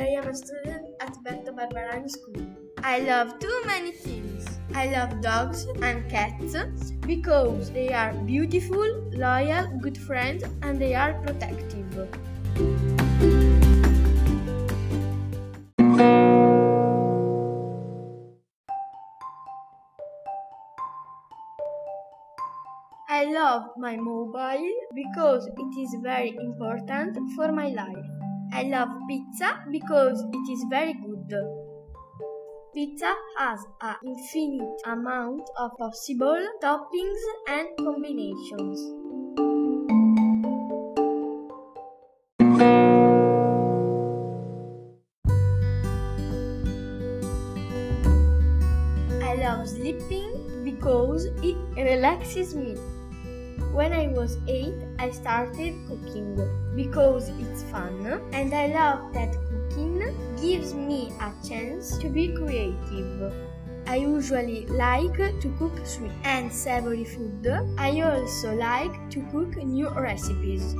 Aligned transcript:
a 0.00 0.34
student 0.34 0.86
at 1.00 1.12
Berto 1.24 1.52
Barbarani 1.54 2.10
School. 2.10 2.46
I 2.82 3.00
love 3.00 3.38
too 3.38 3.62
many 3.66 3.92
things. 3.92 4.58
I 4.74 4.86
love 4.86 5.20
dogs 5.20 5.66
and 5.82 6.08
cats 6.10 6.56
because 7.06 7.70
they 7.70 7.92
are 7.92 8.14
beautiful, 8.14 8.88
loyal, 9.12 9.66
good 9.78 9.98
friends, 9.98 10.44
and 10.62 10.80
they 10.80 10.94
are 10.94 11.14
protective. 11.22 12.08
I 23.08 23.24
love 23.24 23.64
my 23.76 23.96
mobile 23.96 24.72
because 24.94 25.46
it 25.46 25.78
is 25.78 25.94
very 26.00 26.36
important 26.40 27.18
for 27.34 27.52
my 27.52 27.68
life. 27.68 28.19
I 28.52 28.64
love 28.64 28.88
pizza 29.08 29.64
because 29.70 30.20
it 30.32 30.52
is 30.52 30.64
very 30.68 30.94
good. 30.94 31.32
Pizza 32.74 33.14
has 33.38 33.60
an 33.80 33.96
infinite 34.04 34.80
amount 34.86 35.42
of 35.58 35.70
possible 35.78 36.46
toppings 36.62 37.22
and 37.48 37.68
combinations. 37.78 38.80
I 49.22 49.34
love 49.34 49.68
sleeping 49.68 50.64
because 50.64 51.26
it 51.42 51.56
relaxes 51.76 52.54
me. 52.54 52.76
When 53.72 53.92
I 53.92 54.08
was 54.08 54.38
8, 54.48 54.74
I 54.98 55.10
started 55.10 55.74
cooking 55.86 56.36
because 56.74 57.28
it's 57.38 57.62
fun 57.64 58.20
and 58.32 58.52
I 58.52 58.66
love 58.66 59.14
that 59.14 59.32
cooking 59.48 60.02
gives 60.42 60.74
me 60.74 61.12
a 61.20 61.32
chance 61.46 61.96
to 61.98 62.08
be 62.08 62.34
creative. 62.34 63.32
I 63.86 63.96
usually 63.96 64.66
like 64.66 65.16
to 65.16 65.54
cook 65.58 65.86
sweet 65.86 66.12
and 66.24 66.52
savory 66.52 67.04
food. 67.04 67.46
I 67.78 68.00
also 68.00 68.54
like 68.54 69.10
to 69.10 69.22
cook 69.30 69.56
new 69.56 69.88
recipes. 69.88 70.74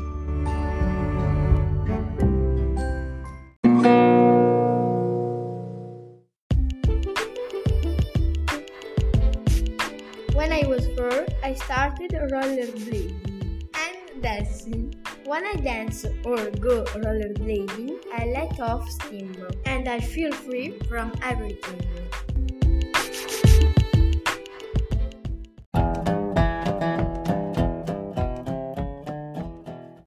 When 10.34 10.52
I 10.52 10.62
was 10.66 10.86
four, 10.96 11.26
I 11.42 11.54
started 11.54 12.12
rollerblading 12.12 13.66
and 13.74 14.22
dancing. 14.22 14.94
When 15.24 15.44
I 15.44 15.54
dance 15.54 16.04
or 16.24 16.50
go 16.50 16.84
rollerblading, 16.84 17.98
I 18.14 18.26
let 18.26 18.60
off 18.60 18.88
steam 18.88 19.34
and 19.66 19.88
I 19.88 19.98
feel 19.98 20.32
free 20.32 20.78
from 20.88 21.12
everything. 21.22 21.82